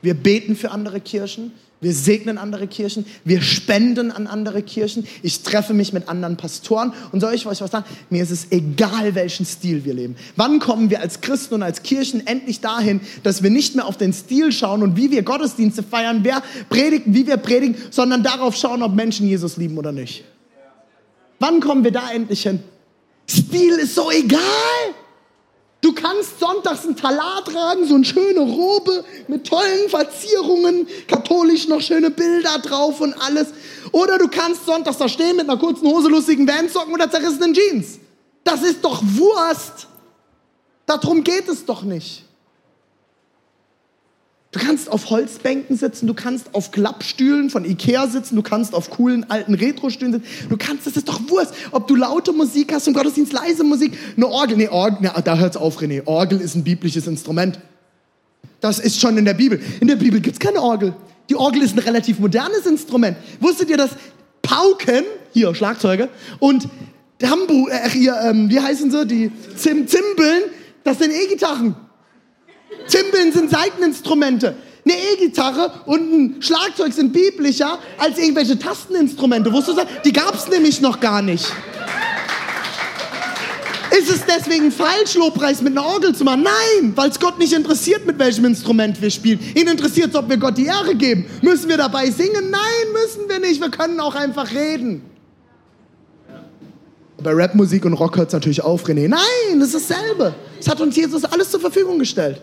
[0.00, 1.52] Wir beten für andere Kirchen.
[1.82, 5.04] Wir segnen andere Kirchen, wir spenden an andere Kirchen.
[5.20, 7.84] Ich treffe mich mit anderen Pastoren und soll ich euch was sagen?
[8.08, 10.14] Mir ist es egal, welchen Stil wir leben.
[10.36, 13.96] Wann kommen wir als Christen und als Kirchen endlich dahin, dass wir nicht mehr auf
[13.96, 16.40] den Stil schauen und wie wir Gottesdienste feiern, wer
[16.70, 20.22] predigt, wie wir predigen, sondern darauf schauen, ob Menschen Jesus lieben oder nicht?
[21.40, 22.60] Wann kommen wir da endlich hin?
[23.28, 24.40] Stil ist so egal.
[25.82, 31.80] Du kannst sonntags ein Talar tragen, so eine schöne Robe mit tollen Verzierungen, katholisch noch
[31.80, 33.48] schöne Bilder drauf und alles.
[33.90, 37.98] Oder du kannst sonntags da stehen mit einer kurzen Hose, lustigen Bandsocken oder zerrissenen Jeans.
[38.44, 39.88] Das ist doch Wurst.
[40.86, 42.24] Darum geht es doch nicht.
[44.52, 48.90] Du kannst auf Holzbänken sitzen, du kannst auf Klappstühlen von Ikea sitzen, du kannst auf
[48.90, 50.26] coolen alten Retro-Stühlen sitzen.
[50.50, 51.54] Du kannst, das ist doch Wurst.
[51.70, 54.58] Ob du laute Musik hast im Gottesdienst, leise Musik, eine Orgel.
[54.58, 56.02] Nee, Orgel, nee, da hört's auf, René.
[56.04, 57.60] Orgel ist ein biblisches Instrument.
[58.60, 59.58] Das ist schon in der Bibel.
[59.80, 60.94] In der Bibel gibt's keine Orgel.
[61.30, 63.16] Die Orgel ist ein relativ modernes Instrument.
[63.40, 63.92] Wusstet ihr, dass
[64.42, 66.10] Pauken, hier Schlagzeuge,
[66.40, 66.68] und
[67.22, 70.42] Hambu, äh, hier, ähm, wie heißen sie, die Zim Zimbeln,
[70.84, 71.74] das sind E-Gitarren.
[72.86, 74.54] Zimbeln sind Saiteninstrumente.
[74.84, 79.52] Eine E-Gitarre und ein Schlagzeug sind biblischer als irgendwelche Tasteninstrumente.
[79.52, 80.02] Wusstest du das?
[80.04, 81.52] Die gab es nämlich noch gar nicht.
[83.96, 86.42] Ist es deswegen falsch, Lobpreis mit einer Orgel zu machen?
[86.42, 89.38] Nein, weil es Gott nicht interessiert, mit welchem Instrument wir spielen.
[89.54, 91.26] Ihn interessiert es, ob wir Gott die Ehre geben.
[91.42, 92.50] Müssen wir dabei singen?
[92.50, 93.60] Nein, müssen wir nicht.
[93.60, 95.02] Wir können auch einfach reden.
[97.22, 99.08] Bei Rapmusik und Rock hört es natürlich auf, René.
[99.08, 100.34] Nein, das ist dasselbe.
[100.58, 102.40] Es hat uns Jesus alles zur Verfügung gestellt.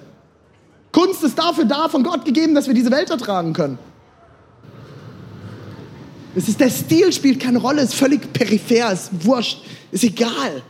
[0.92, 3.78] Kunst ist dafür da, von Gott gegeben, dass wir diese Welt ertragen können.
[6.36, 10.62] Es ist, der Stil spielt keine Rolle, ist völlig peripher, ist wurscht, ist egal.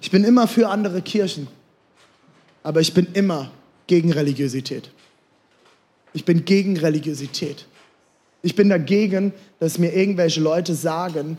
[0.00, 1.48] Ich bin immer für andere Kirchen,
[2.62, 3.50] aber ich bin immer
[3.86, 4.90] gegen Religiosität.
[6.12, 7.66] Ich bin gegen Religiosität.
[8.42, 11.38] Ich bin dagegen, dass mir irgendwelche Leute sagen,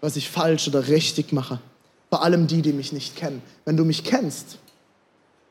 [0.00, 1.60] was ich falsch oder richtig mache.
[2.12, 3.40] Vor allem die, die mich nicht kennen.
[3.64, 4.58] Wenn du mich kennst,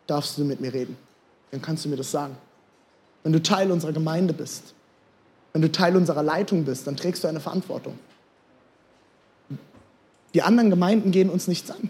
[0.06, 0.96] darfst du mit mir reden.
[1.50, 2.38] Dann kannst du mir das sagen.
[3.24, 4.76] Wenn du Teil unserer Gemeinde bist,
[5.54, 7.98] wenn du Teil unserer Leitung bist, dann trägst du eine Verantwortung.
[10.36, 11.90] Die anderen Gemeinden gehen uns nichts an.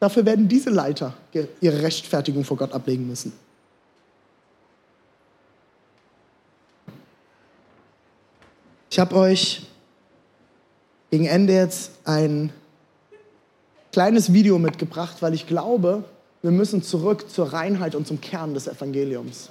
[0.00, 1.12] Dafür werden diese Leiter
[1.60, 3.34] ihre Rechtfertigung vor Gott ablegen müssen.
[8.88, 9.66] Ich habe euch
[11.10, 12.50] gegen Ende jetzt ein
[13.94, 16.02] kleines Video mitgebracht, weil ich glaube,
[16.42, 19.50] wir müssen zurück zur Reinheit und zum Kern des Evangeliums.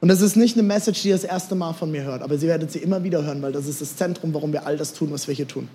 [0.00, 2.38] Und das ist nicht eine Message, die ihr das erste Mal von mir hört, aber
[2.38, 4.94] sie werdet sie immer wieder hören, weil das ist das Zentrum, warum wir all das
[4.94, 5.68] tun, was wir hier tun.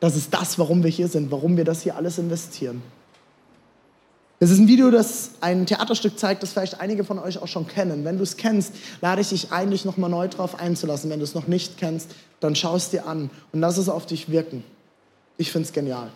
[0.00, 2.82] Das ist das, warum wir hier sind, warum wir das hier alles investieren.
[4.38, 7.66] Es ist ein Video, das ein Theaterstück zeigt, das vielleicht einige von euch auch schon
[7.66, 8.04] kennen.
[8.04, 11.08] Wenn du es kennst, lade ich dich ein, dich nochmal neu drauf einzulassen.
[11.08, 14.04] Wenn du es noch nicht kennst, dann schau es dir an und lass es auf
[14.04, 14.62] dich wirken.
[15.38, 16.10] Ich finde es genial.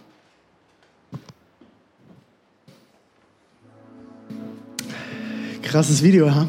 [5.74, 6.46] Krasses Video, ha?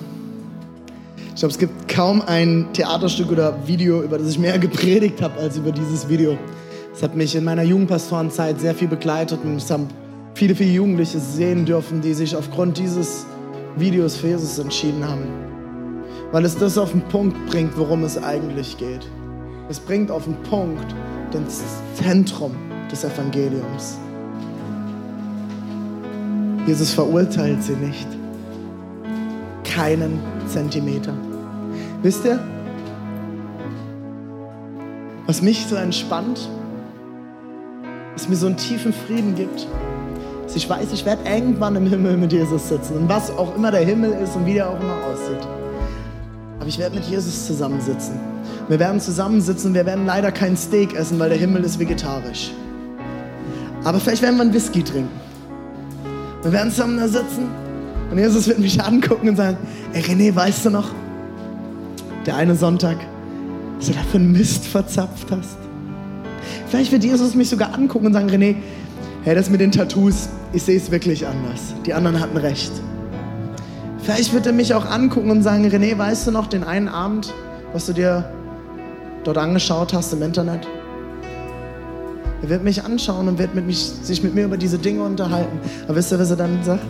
[1.33, 5.39] Ich glaube, es gibt kaum ein Theaterstück oder Video, über das ich mehr gepredigt habe
[5.39, 6.37] als über dieses Video.
[6.93, 9.87] Es hat mich in meiner Jugendpastorenzeit sehr viel begleitet und es haben
[10.35, 13.25] viele, viele Jugendliche sehen dürfen, die sich aufgrund dieses
[13.77, 15.23] Videos für Jesus entschieden haben.
[16.31, 19.07] Weil es das auf den Punkt bringt, worum es eigentlich geht.
[19.69, 20.93] Es bringt auf den Punkt
[21.31, 21.63] das
[21.95, 22.51] Zentrum
[22.91, 23.97] des Evangeliums.
[26.67, 28.07] Jesus verurteilt sie nicht
[29.75, 31.13] keinen Zentimeter.
[32.01, 32.39] Wisst ihr,
[35.27, 36.47] was mich so entspannt,
[38.13, 39.67] was mir so einen tiefen Frieden gibt,
[40.45, 43.71] ist, ich weiß, ich werde irgendwann im Himmel mit Jesus sitzen und was auch immer
[43.71, 45.45] der Himmel ist und wie der auch immer aussieht.
[46.59, 48.17] Aber ich werde mit Jesus zusammensitzen.
[48.69, 52.51] Wir werden zusammensitzen, wir werden leider kein Steak essen, weil der Himmel ist vegetarisch.
[53.83, 55.19] Aber vielleicht werden wir einen Whisky trinken.
[56.43, 57.64] Wir werden zusammen da sitzen
[58.11, 59.57] und Jesus wird mich angucken und sagen,
[59.93, 60.89] ey René, weißt du noch,
[62.25, 62.97] der eine Sonntag,
[63.77, 65.57] was du da für einen Mist verzapft hast?
[66.67, 68.55] Vielleicht wird Jesus mich sogar angucken und sagen, René,
[69.23, 71.73] hey, das mit den Tattoos, ich sehe es wirklich anders.
[71.85, 72.71] Die anderen hatten recht.
[74.03, 77.33] Vielleicht wird er mich auch angucken und sagen, René, weißt du noch den einen Abend,
[77.73, 78.29] was du dir
[79.23, 80.67] dort angeschaut hast im Internet?
[82.43, 85.59] Er wird mich anschauen und wird mit mich, sich mit mir über diese Dinge unterhalten.
[85.85, 86.85] Aber wisst ihr, was er dann sagt?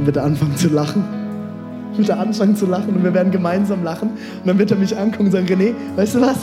[0.00, 1.04] Und wird er anfangen zu lachen.
[1.94, 4.08] Wird er anfangen zu lachen und wir werden gemeinsam lachen.
[4.12, 6.38] Und dann wird er mich angucken und sagen, René, weißt du was?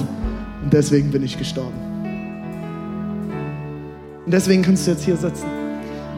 [0.63, 1.73] Und deswegen bin ich gestorben.
[4.25, 5.47] Und deswegen kannst du jetzt hier sitzen.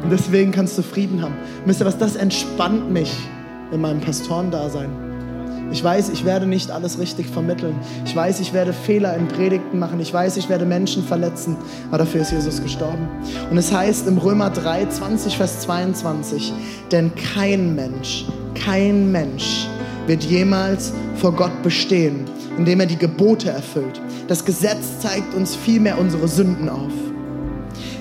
[0.03, 1.33] Und deswegen kannst du Frieden haben.
[1.65, 3.15] Wisst ihr was, das entspannt mich
[3.71, 5.08] in meinem Pastorendasein.
[5.71, 7.75] Ich weiß, ich werde nicht alles richtig vermitteln.
[8.05, 9.99] Ich weiß, ich werde Fehler in Predigten machen.
[9.99, 11.57] Ich weiß, ich werde Menschen verletzen.
[11.89, 13.07] Aber dafür ist Jesus gestorben.
[13.51, 16.53] Und es heißt im Römer 3, 20, Vers 22,
[16.91, 19.67] denn kein Mensch, kein Mensch
[20.07, 22.25] wird jemals vor Gott bestehen,
[22.57, 24.01] indem er die Gebote erfüllt.
[24.27, 26.91] Das Gesetz zeigt uns vielmehr unsere Sünden auf.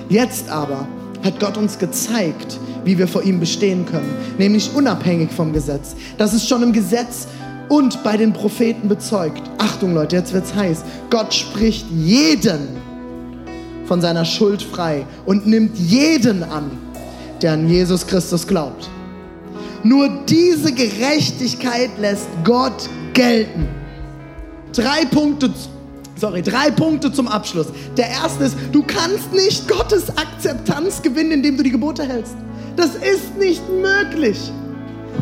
[0.09, 0.87] Jetzt aber
[1.23, 5.95] hat Gott uns gezeigt, wie wir vor ihm bestehen können, nämlich unabhängig vom Gesetz.
[6.17, 7.27] Das ist schon im Gesetz
[7.69, 9.41] und bei den Propheten bezeugt.
[9.59, 10.83] Achtung Leute, jetzt wird's heiß.
[11.09, 12.67] Gott spricht jeden
[13.85, 16.71] von seiner Schuld frei und nimmt jeden an,
[17.41, 18.89] der an Jesus Christus glaubt.
[19.83, 23.67] Nur diese Gerechtigkeit lässt Gott gelten.
[24.73, 25.51] Drei Punkte,
[26.15, 27.67] sorry, drei Punkte zum Abschluss.
[27.97, 32.35] Der erste ist, du kannst nicht Gottes Akzeptanz gewinnen, indem du die Gebote hältst.
[32.75, 34.37] Das ist nicht möglich.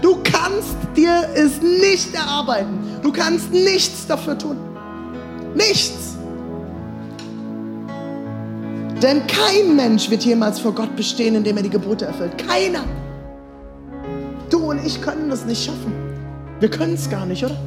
[0.01, 2.79] Du kannst dir es nicht erarbeiten.
[3.01, 4.57] Du kannst nichts dafür tun.
[5.55, 6.17] Nichts.
[9.01, 12.37] Denn kein Mensch wird jemals vor Gott bestehen, indem er die Gebote erfüllt.
[12.37, 12.83] Keiner.
[14.49, 15.93] Du und ich können das nicht schaffen.
[16.59, 17.57] Wir können es gar nicht, oder?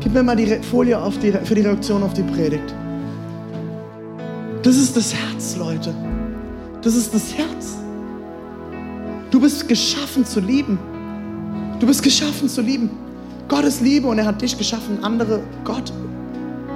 [0.00, 2.74] Gib mir mal die Folie die, für die Reaktion auf die Predigt.
[4.62, 5.94] Das ist das Herz, Leute.
[6.82, 7.76] Das ist das Herz.
[9.30, 10.78] Du bist geschaffen zu lieben.
[11.80, 12.90] Du bist geschaffen zu lieben.
[13.48, 15.92] Gott ist Liebe und er hat dich geschaffen, andere, Gott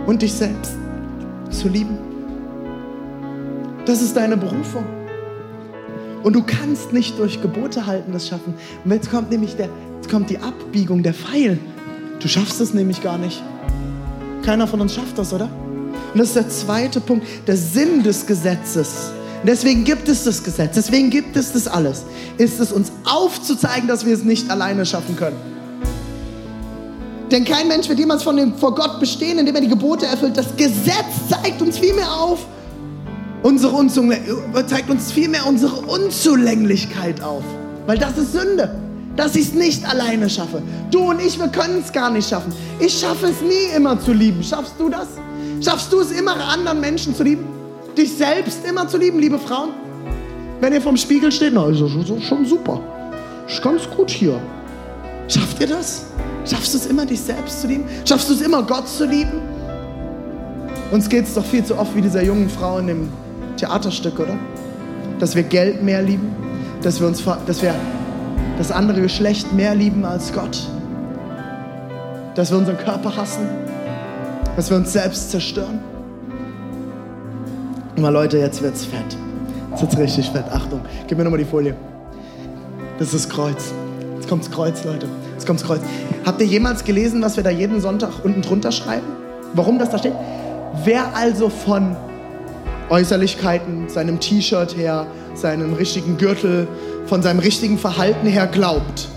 [0.06, 0.72] und dich selbst
[1.50, 1.98] zu lieben.
[3.84, 4.84] Das ist deine Berufung.
[6.22, 8.54] Und du kannst nicht durch Gebote halten das schaffen.
[8.84, 11.58] Und jetzt kommt nämlich der, jetzt kommt die Abbiegung, der Pfeil.
[12.20, 13.42] Du schaffst es nämlich gar nicht.
[14.42, 15.48] Keiner von uns schafft das, oder?
[16.12, 19.12] Und das ist der zweite Punkt, der Sinn des Gesetzes.
[19.42, 22.04] Und deswegen gibt es das Gesetz, deswegen gibt es das alles.
[22.38, 25.36] Ist es uns aufzuzeigen, dass wir es nicht alleine schaffen können.
[27.32, 30.36] Denn kein Mensch wird jemals von dem, vor Gott bestehen, indem er die Gebote erfüllt.
[30.36, 32.46] Das Gesetz zeigt uns vielmehr auf,
[33.42, 33.84] unsere
[34.68, 37.42] zeigt uns vielmehr unsere Unzulänglichkeit auf.
[37.86, 38.78] Weil das ist Sünde,
[39.16, 40.62] dass ich es nicht alleine schaffe.
[40.92, 42.52] Du und ich, wir können es gar nicht schaffen.
[42.78, 44.44] Ich schaffe es nie immer zu lieben.
[44.44, 45.08] Schaffst du das?
[45.60, 47.51] Schaffst du es immer, anderen Menschen zu lieben?
[47.96, 49.70] Dich selbst immer zu lieben, liebe Frauen?
[50.60, 52.80] Wenn ihr vom Spiegel steht, na, ist das schon super.
[53.48, 54.40] Ist ganz gut hier.
[55.28, 56.06] Schafft ihr das?
[56.44, 57.84] Schaffst du es immer, dich selbst zu lieben?
[58.04, 59.40] Schaffst du es immer, Gott zu lieben?
[60.90, 63.08] Uns geht es doch viel zu oft wie dieser jungen Frau in dem
[63.56, 64.36] Theaterstück, oder?
[65.18, 66.34] Dass wir Geld mehr lieben,
[66.82, 67.74] dass wir, uns, dass wir
[68.58, 70.66] das andere Geschlecht mehr lieben als Gott,
[72.34, 73.48] dass wir unseren Körper hassen,
[74.56, 75.91] dass wir uns selbst zerstören.
[77.96, 79.16] Mal Leute, jetzt wird's fett.
[79.70, 80.44] Jetzt wird's richtig fett.
[80.50, 81.74] Achtung, gib mir nochmal die Folie.
[82.98, 83.72] Das ist das Kreuz.
[84.14, 85.06] Jetzt kommt's Kreuz, Leute.
[85.34, 85.80] Jetzt kommt's Kreuz.
[86.24, 89.06] Habt ihr jemals gelesen, was wir da jeden Sonntag unten drunter schreiben?
[89.54, 90.14] Warum das da steht?
[90.84, 91.94] Wer also von
[92.88, 96.68] Äußerlichkeiten, seinem T-Shirt her, seinem richtigen Gürtel,
[97.06, 99.08] von seinem richtigen Verhalten her glaubt,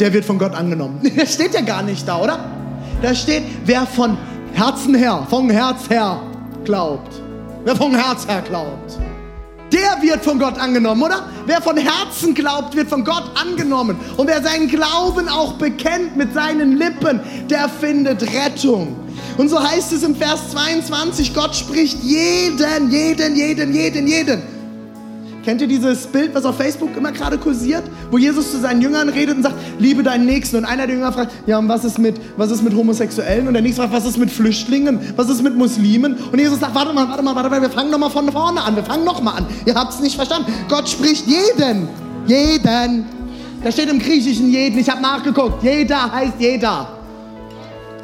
[0.00, 1.00] der wird von Gott angenommen.
[1.16, 2.38] Das steht ja gar nicht da, oder?
[3.02, 4.16] Da steht, wer von
[4.52, 6.20] Herzen her, vom Herz her
[6.64, 7.12] glaubt.
[7.64, 8.98] Wer vom Herz her glaubt,
[9.72, 11.28] der wird von Gott angenommen, oder?
[11.46, 13.98] Wer von Herzen glaubt, wird von Gott angenommen.
[14.16, 18.96] Und wer seinen Glauben auch bekennt mit seinen Lippen, der findet Rettung.
[19.36, 24.57] Und so heißt es im Vers 22, Gott spricht jeden, jeden, jeden, jeden, jeden
[25.48, 29.08] Kennt ihr dieses Bild, was auf Facebook immer gerade kursiert, wo Jesus zu seinen Jüngern
[29.08, 30.56] redet und sagt, liebe deinen Nächsten.
[30.58, 33.48] Und einer der Jünger fragt, ja, und was ist mit, was ist mit Homosexuellen?
[33.48, 35.00] Und der nächste fragt, was ist mit Flüchtlingen?
[35.16, 36.16] Was ist mit Muslimen?
[36.16, 38.76] Und Jesus sagt, warte mal, warte mal, warte mal, wir fangen nochmal von vorne an.
[38.76, 39.46] Wir fangen nochmal an.
[39.64, 40.52] Ihr habt es nicht verstanden.
[40.68, 41.88] Gott spricht jeden.
[42.26, 43.06] Jeden.
[43.64, 44.78] Da steht im Griechischen jeden.
[44.78, 45.62] Ich habe nachgeguckt.
[45.62, 46.90] Jeder heißt jeder.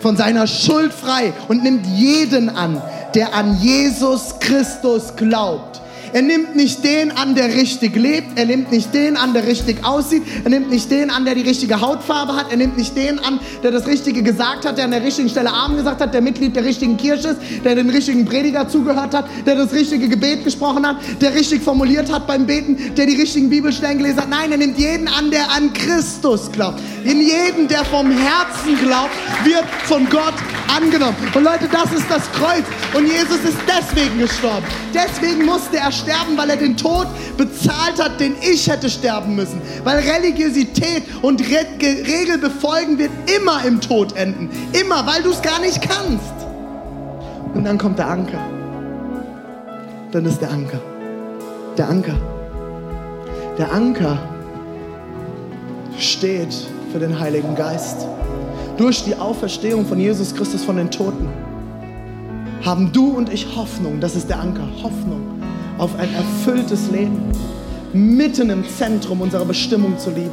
[0.00, 2.80] Von seiner Schuld frei und nimmt jeden an,
[3.14, 5.82] der an Jesus Christus glaubt.
[6.14, 8.38] Er nimmt nicht den an, der richtig lebt.
[8.38, 10.22] Er nimmt nicht den an, der richtig aussieht.
[10.44, 12.52] Er nimmt nicht den an, der die richtige Hautfarbe hat.
[12.52, 15.50] Er nimmt nicht den an, der das Richtige gesagt hat, der an der richtigen Stelle
[15.50, 19.26] Arm gesagt hat, der Mitglied der richtigen Kirche ist, der den richtigen Prediger zugehört hat,
[19.44, 23.50] der das richtige Gebet gesprochen hat, der richtig formuliert hat beim Beten, der die richtigen
[23.50, 24.28] Bibelstellen gelesen hat.
[24.28, 26.78] Nein, er nimmt jeden an, der an Christus glaubt.
[27.02, 29.10] In jeden, der vom Herzen glaubt,
[29.42, 30.34] wird von Gott
[30.76, 31.16] angenommen.
[31.34, 32.64] Und Leute, das ist das Kreuz.
[32.94, 34.64] Und Jesus ist deswegen gestorben.
[34.94, 36.03] Deswegen musste er sterben,
[36.36, 39.60] weil er den Tod bezahlt hat, den ich hätte sterben müssen.
[39.82, 44.50] Weil Religiosität und Re Regel befolgen wird immer im Tod enden.
[44.72, 46.34] Immer, weil du es gar nicht kannst.
[47.54, 48.40] Und dann kommt der Anker.
[50.12, 50.80] Dann ist der Anker.
[51.76, 52.16] Der Anker.
[53.58, 54.18] Der Anker
[55.98, 56.54] steht
[56.92, 58.06] für den Heiligen Geist.
[58.76, 61.28] Durch die Auferstehung von Jesus Christus von den Toten
[62.64, 65.33] haben du und ich Hoffnung, das ist der Anker, Hoffnung
[65.78, 67.32] auf ein erfülltes Leben,
[67.92, 70.32] mitten im Zentrum unserer Bestimmung zu lieben.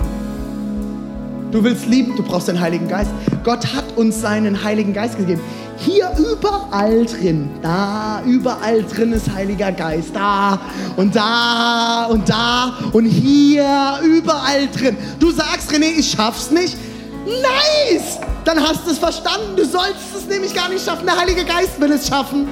[1.51, 3.11] Du willst lieben, du brauchst den Heiligen Geist.
[3.43, 5.41] Gott hat uns seinen Heiligen Geist gegeben.
[5.77, 10.15] Hier überall drin, da, überall drin ist Heiliger Geist.
[10.15, 10.59] Da
[10.95, 14.95] und da und da und hier, überall drin.
[15.19, 16.77] Du sagst, René, ich schaff's nicht.
[17.25, 18.19] Nice!
[18.45, 19.55] Dann hast du es verstanden.
[19.55, 21.05] Du sollst es nämlich gar nicht schaffen.
[21.05, 22.47] Der Heilige Geist will es schaffen.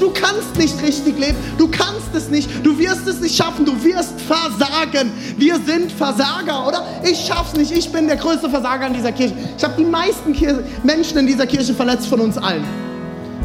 [0.00, 1.36] Du kannst nicht richtig leben.
[1.58, 2.48] Du kannst es nicht.
[2.64, 3.64] Du wirst es nicht schaffen.
[3.64, 5.12] Du wirst versagen.
[5.36, 6.84] Wir sind Versager, oder?
[7.02, 7.70] Ich schaff's nicht.
[7.70, 9.34] Ich bin der größte Versager in dieser Kirche.
[9.56, 12.64] Ich habe die meisten Kir Menschen in dieser Kirche verletzt von uns allen.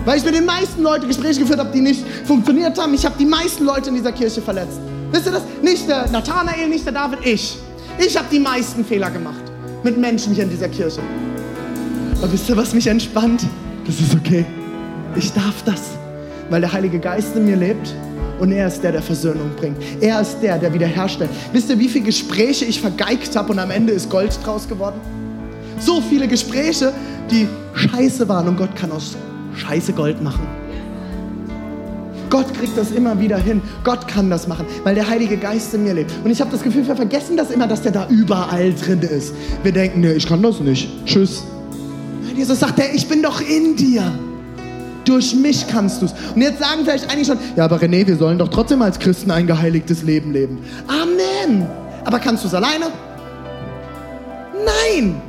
[0.05, 2.93] Weil ich mit den meisten Leuten Gespräche geführt habe, die nicht funktioniert haben.
[2.93, 4.79] Ich habe die meisten Leute in dieser Kirche verletzt.
[5.11, 5.43] Wisst ihr das?
[5.61, 7.57] Nicht der Nathanael, nicht der David, ich.
[7.97, 9.43] Ich habe die meisten Fehler gemacht
[9.83, 11.01] mit Menschen hier in dieser Kirche.
[12.21, 13.45] Aber wisst ihr, was mich entspannt?
[13.85, 14.45] Das ist okay.
[15.15, 15.81] Ich darf das,
[16.49, 17.93] weil der Heilige Geist in mir lebt
[18.39, 19.77] und er ist der, der Versöhnung bringt.
[20.01, 21.29] Er ist der, der wiederherstellt.
[21.51, 24.99] Wisst ihr, wie viele Gespräche ich vergeigt habe und am Ende ist Gold draus geworden?
[25.79, 26.93] So viele Gespräche,
[27.29, 29.15] die scheiße waren und Gott kann aus
[29.55, 30.45] Scheiße Gold machen.
[32.29, 33.61] Gott kriegt das immer wieder hin.
[33.83, 36.11] Gott kann das machen, weil der Heilige Geist in mir lebt.
[36.23, 39.33] Und ich habe das Gefühl, wir vergessen das immer, dass der da überall drin ist.
[39.63, 40.89] Wir denken, nee, ich kann das nicht.
[41.05, 41.43] Tschüss.
[42.35, 44.13] Jesus sagt, hey, ich bin doch in dir.
[45.09, 46.13] Durch mich kannst du es.
[46.35, 49.31] Und jetzt sagen vielleicht einige schon, ja, aber René, wir sollen doch trotzdem als Christen
[49.31, 50.59] ein geheiligtes Leben leben.
[50.87, 51.65] Amen.
[52.05, 52.85] Aber kannst du es alleine?
[54.63, 55.19] Nein.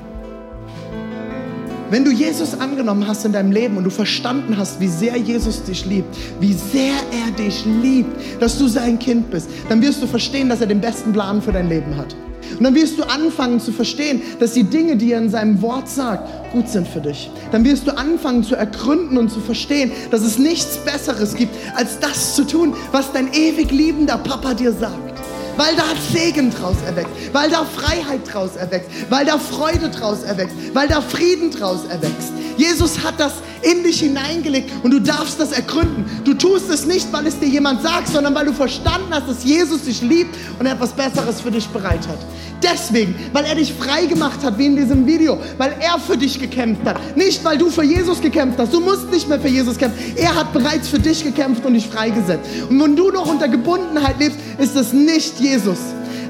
[1.88, 5.62] Wenn du Jesus angenommen hast in deinem Leben und du verstanden hast, wie sehr Jesus
[5.62, 10.06] dich liebt, wie sehr er dich liebt, dass du sein Kind bist, dann wirst du
[10.06, 12.14] verstehen, dass er den besten Plan für dein Leben hat.
[12.56, 15.88] Und dann wirst du anfangen zu verstehen, dass die Dinge, die er in seinem Wort
[15.88, 17.30] sagt, gut sind für dich.
[17.52, 21.98] Dann wirst du anfangen zu ergründen und zu verstehen, dass es nichts Besseres gibt, als
[22.00, 25.10] das zu tun, was dein ewig liebender Papa dir sagt
[25.56, 30.56] weil da Segen draus erwächst, weil da Freiheit draus erwächst, weil da Freude draus erwächst,
[30.72, 32.32] weil da Frieden draus erwächst.
[32.56, 36.04] Jesus hat das in dich hineingelegt und du darfst das ergründen.
[36.24, 39.44] Du tust es nicht, weil es dir jemand sagt, sondern weil du verstanden hast, dass
[39.44, 42.18] Jesus dich liebt und etwas Besseres für dich bereit hat.
[42.62, 46.38] Deswegen, weil er dich frei gemacht hat, wie in diesem Video, weil er für dich
[46.38, 47.16] gekämpft hat.
[47.16, 48.72] Nicht, weil du für Jesus gekämpft hast.
[48.72, 49.98] Du musst nicht mehr für Jesus kämpfen.
[50.16, 52.44] Er hat bereits für dich gekämpft und dich freigesetzt.
[52.68, 55.78] Und wenn du noch unter Gebundenheit lebst, ist es nicht Jesus.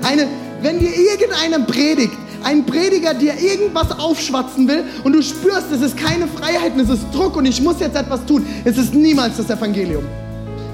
[0.03, 0.29] Eine,
[0.63, 5.97] wenn dir irgendeiner predigt, ein Prediger dir irgendwas aufschwatzen will und du spürst, es ist
[5.97, 9.51] keine Freiheit, es ist Druck und ich muss jetzt etwas tun, es ist niemals das
[9.51, 10.05] Evangelium.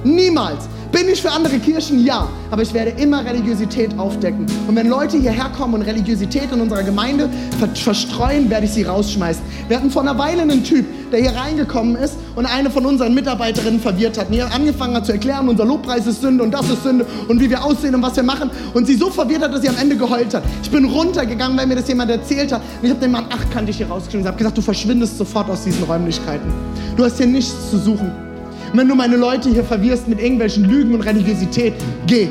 [0.06, 0.68] Niemals.
[0.92, 2.04] Bin ich für andere Kirchen?
[2.04, 2.28] Ja.
[2.50, 4.46] Aber ich werde immer Religiosität aufdecken.
[4.68, 7.28] Und wenn Leute hierher kommen und Religiosität in unserer Gemeinde
[7.74, 9.42] verstreuen, werde ich sie rausschmeißen.
[9.66, 13.14] Wir hatten vor einer Weile einen Typ, der hier reingekommen ist und eine von unseren
[13.14, 14.28] Mitarbeiterinnen verwirrt hat.
[14.28, 17.40] Und hier angefangen hat zu erklären, unser Lobpreis ist Sünde und das ist Sünde und
[17.40, 18.50] wie wir aussehen und was wir machen.
[18.72, 20.44] Und sie so verwirrt hat, dass sie am Ende geheult hat.
[20.62, 22.62] Ich bin runtergegangen, weil mir das jemand erzählt hat.
[22.80, 25.64] Und ich habe den Mann achtkantig hier rausgeschrieben und habe gesagt, du verschwindest sofort aus
[25.64, 26.48] diesen Räumlichkeiten.
[26.96, 28.25] Du hast hier nichts zu suchen.
[28.72, 31.74] Und wenn du meine Leute hier verwirrst mit irgendwelchen Lügen und Religiosität,
[32.06, 32.28] geh.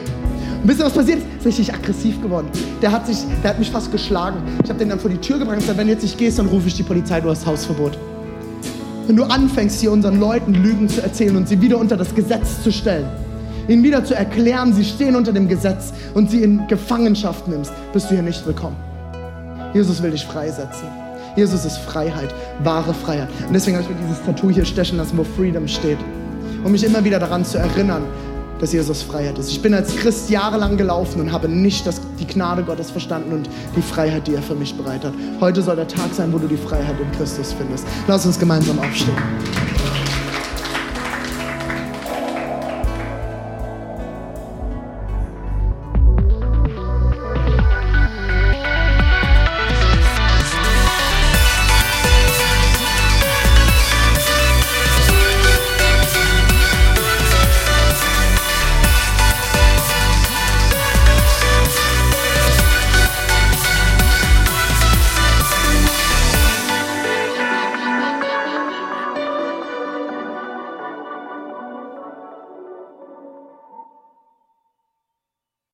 [0.62, 1.26] Und wisst ihr, was passiert ist?
[1.40, 2.48] Ist richtig aggressiv geworden.
[2.82, 4.38] Der hat, sich, der hat mich fast geschlagen.
[4.64, 6.40] Ich habe den dann vor die Tür gebracht und gesagt, wenn du jetzt nicht gehst,
[6.40, 7.98] dann rufe ich die Polizei, du hast Hausverbot.
[9.06, 12.64] Wenn du anfängst, hier unseren Leuten Lügen zu erzählen und sie wieder unter das Gesetz
[12.64, 13.06] zu stellen,
[13.68, 18.10] ihnen wieder zu erklären, sie stehen unter dem Gesetz und sie in Gefangenschaft nimmst, bist
[18.10, 18.76] du hier nicht willkommen.
[19.76, 20.88] Jesus will dich freisetzen.
[21.36, 22.34] Jesus ist Freiheit,
[22.64, 23.30] wahre Freiheit.
[23.46, 26.00] Und deswegen habe ich mir dieses Tattoo hier stechen lassen, wo Freedom steht
[26.66, 28.02] um mich immer wieder daran zu erinnern,
[28.60, 29.52] dass Jesus Freiheit ist.
[29.52, 33.50] Ich bin als Christ jahrelang gelaufen und habe nicht das, die Gnade Gottes verstanden und
[33.76, 35.14] die Freiheit, die er für mich bereit hat.
[35.40, 37.86] Heute soll der Tag sein, wo du die Freiheit in Christus findest.
[38.08, 39.75] Lass uns gemeinsam aufstehen.